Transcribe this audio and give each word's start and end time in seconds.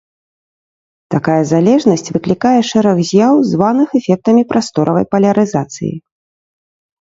Такая 1.15 1.43
залежнасць 1.53 2.11
выклікае 2.15 2.53
шэраг 2.69 2.97
з'яў, 3.11 3.35
званых 3.51 3.89
эфектамі 4.01 4.41
прасторавай 4.55 5.05
палярызацыі. 5.13 5.93